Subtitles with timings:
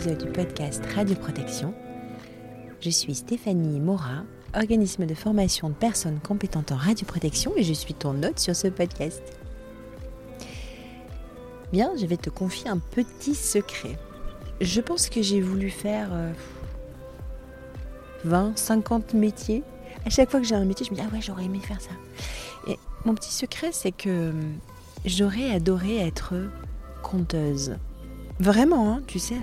[0.00, 1.74] épisode du podcast Radio Protection.
[2.80, 4.22] Je suis Stéphanie Mora,
[4.54, 8.68] organisme de formation de personnes compétentes en radioprotection et je suis ton hôte sur ce
[8.68, 9.22] podcast.
[11.70, 13.98] Bien, je vais te confier un petit secret.
[14.62, 16.08] Je pense que j'ai voulu faire
[18.24, 19.62] 20, euh, 50 métiers.
[20.06, 21.80] À chaque fois que j'ai un métier, je me dis ah ouais, j'aurais aimé faire
[21.82, 21.92] ça.
[22.68, 24.54] Et mon petit secret, c'est que hum,
[25.04, 26.32] j'aurais adoré être
[27.02, 27.76] conteuse.
[28.38, 29.36] Vraiment, hein, tu sais,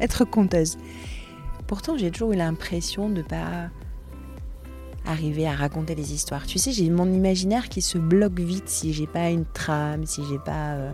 [0.00, 0.76] être conteuse.
[1.66, 3.70] Pourtant, j'ai toujours eu l'impression de pas
[5.06, 6.46] arriver à raconter des histoires.
[6.46, 10.22] Tu sais, j'ai mon imaginaire qui se bloque vite si j'ai pas une trame, si
[10.28, 10.90] j'ai pas euh,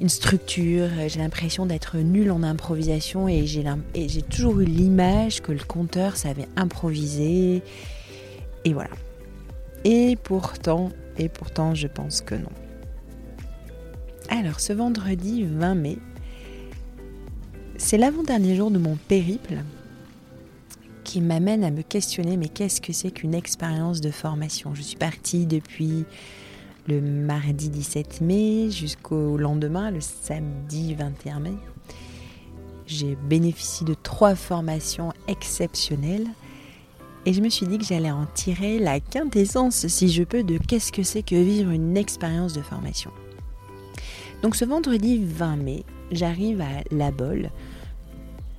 [0.00, 0.88] une structure.
[1.06, 6.48] J'ai l'impression d'être nulle en improvisation et j'ai toujours eu l'image que le conteur savait
[6.56, 7.62] improviser.
[8.64, 8.90] Et voilà.
[9.84, 12.50] Et pourtant, et pourtant, je pense que non.
[14.28, 15.98] Alors, ce vendredi 20 mai,
[17.78, 19.62] c'est l'avant-dernier jour de mon périple
[21.04, 24.74] qui m'amène à me questionner mais qu'est-ce que c'est qu'une expérience de formation?
[24.74, 26.04] Je suis partie depuis
[26.88, 31.54] le mardi 17 mai jusqu'au lendemain, le samedi 21 mai.
[32.86, 36.28] J'ai bénéficié de trois formations exceptionnelles
[37.24, 40.58] et je me suis dit que j'allais en tirer la quintessence, si je peux, de
[40.58, 43.10] qu'est-ce que c'est que vivre une expérience de formation.
[44.42, 47.50] Donc ce vendredi 20 mai, j'arrive à La Bolle,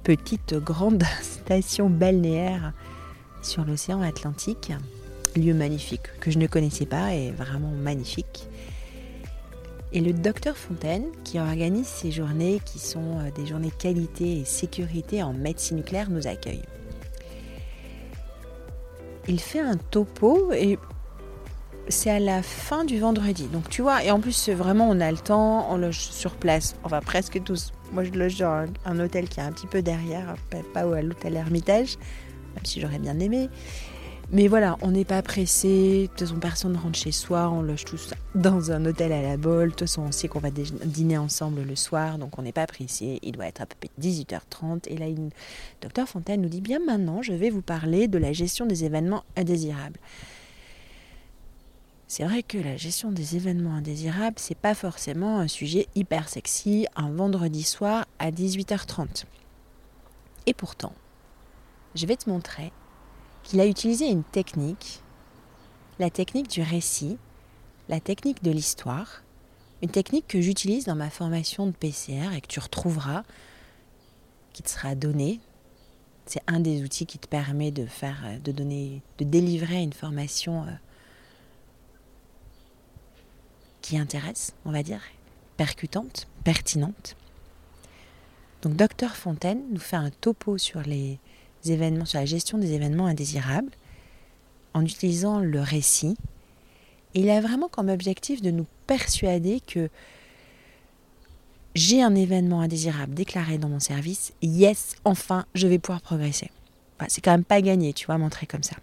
[0.03, 2.73] petite grande station balnéaire
[3.41, 4.71] sur l'océan Atlantique,
[5.35, 8.47] lieu magnifique que je ne connaissais pas et vraiment magnifique.
[9.93, 14.45] Et le docteur Fontaine, qui organise ces journées qui sont euh, des journées qualité et
[14.45, 16.63] sécurité en médecine nucléaire, nous accueille.
[19.29, 20.77] Il fait un topo et
[21.89, 23.47] c'est à la fin du vendredi.
[23.47, 26.75] Donc tu vois, et en plus vraiment on a le temps, on loge sur place,
[26.83, 27.71] enfin presque tous.
[27.91, 30.35] Moi je loge dans un, hôtel qui est un petit peu derrière,
[30.73, 31.97] pas, à l'hôtel Hermitage,
[32.55, 33.49] même si j'aurais bien aimé.
[34.29, 37.61] Mais voilà, on n'est pas pressé, de toute façon personne ne rentre chez soi, on
[37.61, 40.49] loge tous dans un hôtel à la bolle, de toute façon on sait qu'on va
[40.51, 43.89] dîner ensemble le soir, donc on n'est pas pressé, il doit être à peu près
[44.01, 44.89] 18h30.
[44.89, 45.29] Et là, une...
[45.81, 49.23] docteur Fontaine nous dit bien maintenant, je vais vous parler de la gestion des événements
[49.37, 49.97] indésirables.
[52.09, 56.87] C'est vrai que la gestion des événements indésirables, c'est pas forcément un sujet hyper sexy
[56.95, 59.25] un vendredi soir à 18h30.
[60.45, 60.93] Et pourtant,
[61.95, 62.71] je vais te montrer
[63.43, 65.03] qu'il a utilisé une technique,
[65.99, 67.17] la technique du récit,
[67.89, 69.23] la technique de l'histoire,
[69.81, 73.23] une technique que j'utilise dans ma formation de PCR et que tu retrouveras,
[74.53, 75.41] qui te sera donnée.
[76.25, 80.63] C'est un des outils qui te permet de faire, de donner, de délivrer une formation
[80.63, 80.71] euh,
[83.87, 84.99] qui intéresse, on va dire,
[85.55, 87.15] percutante, pertinente.
[88.61, 91.19] Donc Docteur Fontaine nous fait un topo sur les
[91.65, 93.71] événements, sur la gestion des événements indésirables,
[94.73, 96.17] en utilisant le récit.
[97.13, 99.89] Il a vraiment comme objectif de nous persuader que
[101.73, 106.51] j'ai un événement indésirable déclaré dans mon service, yes, enfin, je vais pouvoir progresser.
[107.07, 108.75] c'est quand même pas gagné, tu vois, montrer comme ça.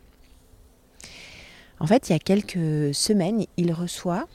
[1.79, 4.27] En fait, il y a quelques semaines, il reçoit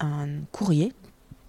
[0.00, 0.92] un courrier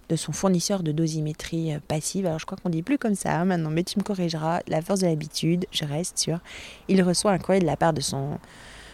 [0.08, 2.26] de son fournisseur de dosimétrie euh, passive.
[2.26, 4.60] Alors je crois qu'on dit plus comme ça hein, maintenant, mais tu me corrigeras.
[4.68, 6.38] La force de l'habitude, je reste sur.
[6.88, 8.38] Il reçoit un courrier de la part de son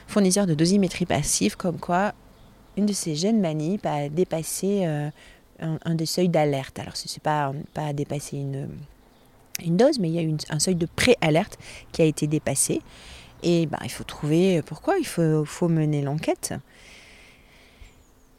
[0.07, 2.15] fournisseur de dosimétrie passive, comme quoi
[2.77, 5.11] une de ses jeunes manips a dépassé euh,
[5.59, 6.79] un, des seuils d'alerte.
[6.79, 8.69] Alors ce n'est pas, pas dépasser une,
[9.77, 11.59] dose, mais il y a un seuil de pré-alerte
[11.91, 12.81] qui a été dépassé.
[13.43, 16.55] Et ben, il faut trouver pourquoi, il faut mener l'enquête.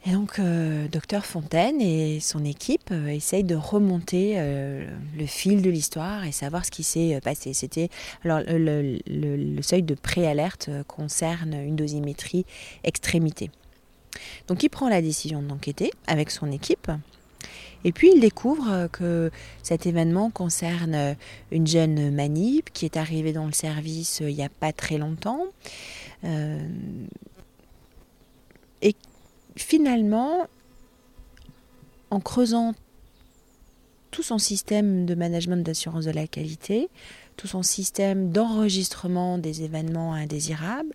[0.05, 4.87] Et donc, euh, docteur Fontaine et son équipe euh, essayent de remonter euh,
[5.17, 7.53] le fil de l'histoire et savoir ce qui s'est passé.
[7.53, 7.89] C'était
[8.23, 12.45] alors le, seuil de préalerte concerne une dosimétrie
[12.85, 13.51] extrémité.
[14.47, 16.89] Donc, il prend la décision d'enquêter avec son équipe.
[17.85, 19.31] Et puis il découvre que
[19.63, 21.15] cet événement concerne
[21.49, 25.45] une jeune manip qui est arrivée dans le service il n'y a pas très longtemps.
[26.25, 26.57] et
[29.55, 30.47] finalement,
[32.11, 32.73] en creusant
[34.11, 36.89] tout son système de management d'assurance de la qualité,
[37.37, 40.93] tout son système d'enregistrement des événements indésirables,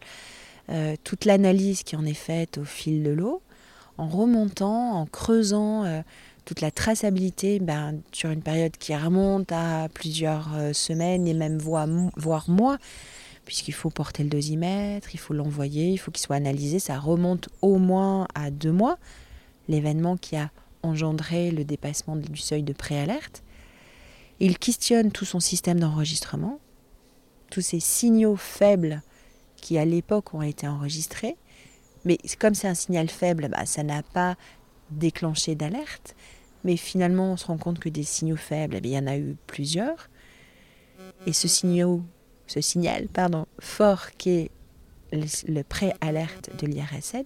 [0.71, 3.43] euh, toute l'analyse qui en est faite au fil de l'eau,
[3.99, 6.01] en remontant, en creusant euh,
[6.45, 11.59] toute la traçabilité ben, sur une période qui remonte à plusieurs euh, semaines et même
[11.59, 11.87] voire,
[12.17, 12.79] voire mois,
[13.45, 16.79] puisqu'il faut porter le dosimètre, il faut l'envoyer, il faut qu'il soit analysé.
[16.79, 18.99] Ça remonte au moins à deux mois,
[19.69, 20.51] l'événement qui a
[20.83, 23.43] engendré le dépassement du seuil de préalerte.
[24.41, 26.61] Il questionne tout son système d'enregistrement,
[27.51, 29.03] tous ces signaux faibles
[29.57, 31.37] qui à l'époque ont été enregistrés.
[32.05, 34.37] Mais comme c'est un signal faible, bah, ça n'a pas
[34.91, 36.15] déclenché d'alerte.
[36.65, 39.17] Mais finalement, on se rend compte que des signaux faibles, eh il y en a
[39.17, 40.11] eu plusieurs.
[41.27, 42.01] Et ce, signal,
[42.47, 44.51] ce signal pardon, fort qui est
[45.13, 47.25] le, le pré-alerte de l'IRSN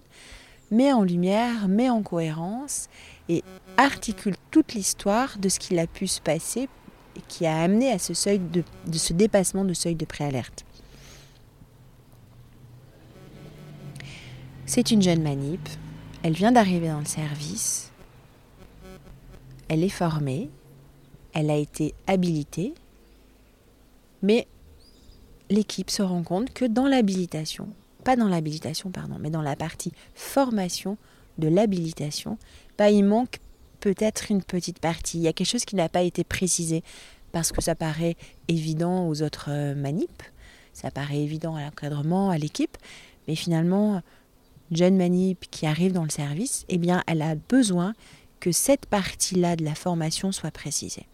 [0.71, 2.89] met en lumière, met en cohérence
[3.27, 3.43] et
[3.77, 6.69] articule toute l'histoire de ce qu'il a pu se passer
[7.15, 10.65] et qui a amené à ce seuil de ce dépassement de seuil de préalerte.
[14.65, 15.67] C'est une jeune manip,
[16.21, 17.91] elle vient d'arriver dans le service,
[19.67, 20.49] elle est formée,
[21.33, 22.73] elle a été habilitée,
[24.21, 24.47] mais
[25.49, 27.67] l'équipe se rend compte que dans l'habilitation,
[28.03, 30.97] pas dans l'habilitation, pardon, mais dans la partie formation
[31.37, 32.37] de l'habilitation,
[32.77, 33.39] bah, il manque
[33.79, 35.17] peut-être une petite partie.
[35.17, 36.83] Il y a quelque chose qui n'a pas été précisé
[37.31, 38.15] parce que ça paraît
[38.47, 40.23] évident aux autres euh, manips,
[40.73, 42.77] ça paraît évident à l'encadrement, à l'équipe,
[43.27, 44.01] mais finalement,
[44.71, 47.93] jeune manip qui arrive dans le service, eh bien, elle a besoin
[48.39, 51.05] que cette partie-là de la formation soit précisée.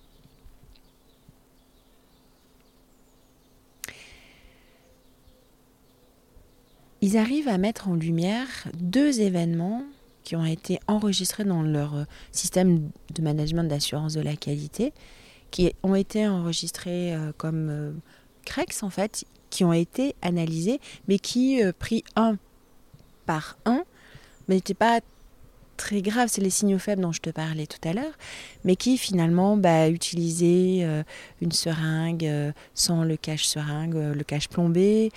[7.05, 8.47] Ils arrivent à mettre en lumière
[8.79, 9.83] deux événements
[10.23, 14.91] qui ont été enregistrés dans leur euh, système de management d'assurance de la qualité,
[15.51, 17.91] qui ont été enregistrés euh, comme euh,
[18.43, 22.39] CREX en fait, qui ont été analysés, mais qui, pris un
[23.27, 23.83] par un,
[24.47, 24.99] n'étaient pas
[25.75, 28.13] très grave, c'est les signaux faibles dont je te parlais tout à l'heure,
[28.63, 31.03] mais qui finalement bah, utiliser euh,
[31.41, 35.11] une seringue euh, sans le cache-seringue, euh, le cache plombé,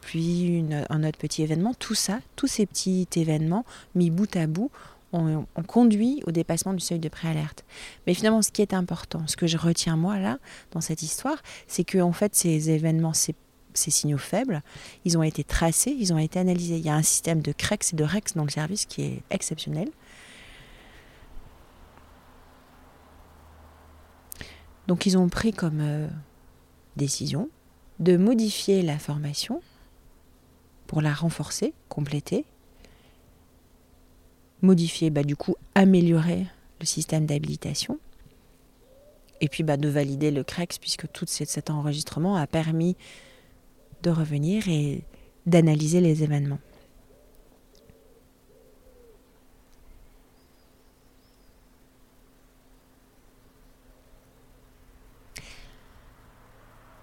[0.00, 3.64] puis un autre petit événement, tout ça, tous ces petits événements
[3.94, 4.70] mis bout à bout,
[5.12, 7.64] ont conduit au dépassement du seuil de préalerte.
[8.06, 10.38] Mais finalement, ce qui est important, ce que je retiens moi là,
[10.72, 13.34] dans cette histoire, c'est que en fait, ces événements, ces
[13.74, 14.62] ces signaux faibles,
[15.04, 16.76] ils ont été tracés, ils ont été analysés.
[16.76, 19.22] Il y a un système de CREX et de REX dans le service qui est
[19.30, 19.88] exceptionnel.
[24.86, 26.08] Donc ils ont pris comme euh,
[26.96, 27.50] décision
[27.98, 29.60] de modifier la formation
[30.86, 32.44] pour la renforcer, compléter,
[34.62, 36.46] modifier, bah, du coup améliorer
[36.80, 37.98] le système d'habilitation,
[39.40, 42.96] et puis bah, de valider le CREX puisque tout cet enregistrement a permis
[44.02, 45.02] de revenir et
[45.46, 46.58] d'analyser les événements.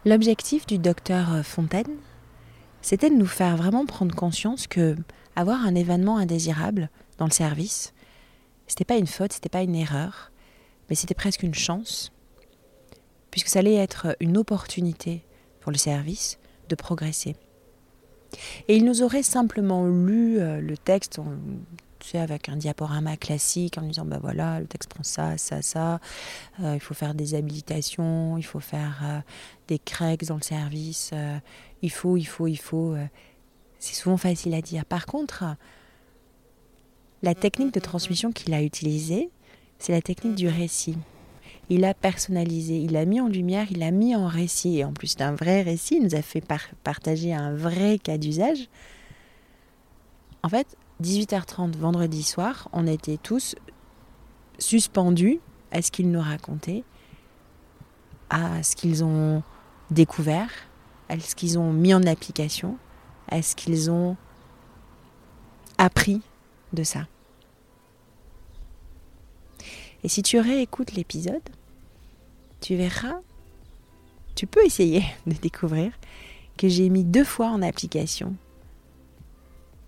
[0.05, 1.97] L'objectif du docteur Fontaine,
[2.83, 4.95] c'était de nous faire vraiment prendre conscience que
[5.35, 7.91] avoir un événement indésirable dans le service,
[8.67, 10.31] c'était pas une faute, c'était pas une erreur,
[10.87, 12.11] mais c'était presque une chance,
[13.31, 15.23] puisque ça allait être une opportunité
[15.59, 16.37] pour le service
[16.69, 17.35] de progresser.
[18.67, 21.19] Et il nous aurait simplement lu euh, le texte,
[21.99, 25.61] tu sais, avec un diaporama classique, en disant, ben voilà, le texte prend ça, ça,
[25.61, 25.99] ça,
[26.61, 29.19] euh, il faut faire des habilitations, il faut faire euh,
[29.67, 31.11] des cracks dans le service,
[31.81, 32.95] il faut, il faut, il faut.
[33.79, 34.85] c'est souvent facile à dire.
[34.85, 35.43] Par contre,
[37.21, 39.29] la technique de transmission qu'il a utilisée,
[39.79, 40.97] c'est la technique du récit
[41.69, 44.79] il a personnalisé, il a mis en lumière, il a mis en récit.
[44.79, 46.43] Et en plus d'un vrai récit, il nous a fait
[46.83, 48.69] partager un vrai cas d'usage.
[50.43, 53.55] En fait, 18h30 vendredi soir, on était tous
[54.59, 55.39] suspendus
[55.71, 56.83] à ce qu'ils nous racontaient,
[58.29, 59.43] à ce qu'ils ont
[59.91, 60.49] découvert,
[61.09, 62.77] à ce qu'ils ont mis en application,
[63.29, 64.15] à ce qu'ils ont
[65.77, 66.21] appris
[66.73, 67.07] de ça.
[70.05, 71.41] Et si tu réécoutes l'épisode,
[72.61, 73.21] tu verras,
[74.35, 75.93] tu peux essayer de découvrir
[76.59, 78.35] que j'ai mis deux fois en application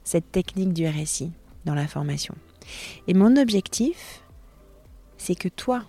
[0.04, 1.32] cette technique du récit
[1.66, 2.34] dans la formation.
[3.08, 4.24] Et mon objectif,
[5.20, 5.84] c'est que toi,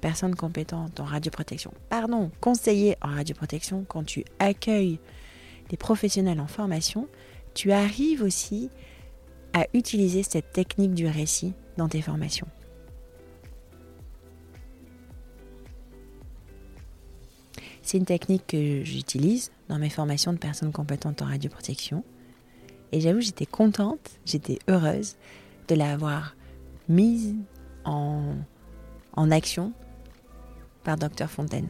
[0.00, 4.98] personne compétente en radioprotection, pardon, conseiller en radioprotection, quand tu accueilles
[5.68, 7.06] des professionnels en formation,
[7.52, 8.70] tu arrives aussi
[9.52, 12.48] à utiliser cette technique du récit dans tes formations.
[17.90, 22.04] C'est une technique que j'utilise dans mes formations de personnes compétentes en radioprotection.
[22.92, 25.16] Et j'avoue, j'étais contente, j'étais heureuse
[25.66, 26.36] de l'avoir
[26.88, 27.34] mise
[27.84, 28.36] en,
[29.14, 29.72] en action
[30.84, 31.66] par Dr Fontaine.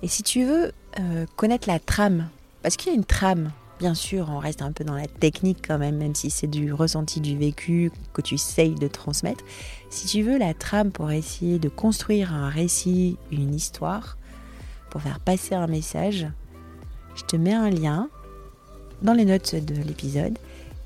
[0.00, 2.28] Et si tu veux euh, connaître la trame,
[2.62, 3.50] parce qu'il y a une trame,
[3.80, 6.72] bien sûr, on reste un peu dans la technique quand même, même si c'est du
[6.72, 9.42] ressenti du vécu que tu essayes de transmettre.
[9.90, 14.18] Si tu veux la trame pour essayer de construire un récit, une histoire,
[14.92, 16.26] pour faire passer un message,
[17.16, 18.10] je te mets un lien
[19.00, 20.38] dans les notes de l'épisode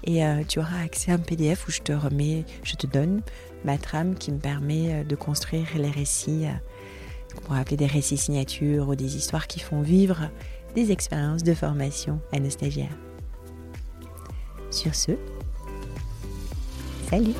[0.05, 3.23] et euh, tu auras accès à un PDF où je te remets, je te donne
[3.65, 7.87] ma trame qui me permet euh, de construire les récits, euh, qu'on pourrait appeler des
[7.87, 10.31] récits signatures ou des histoires qui font vivre
[10.77, 12.97] des expériences de formation à nos stagiaires.
[14.71, 15.13] Sur ce,
[17.11, 17.35] salut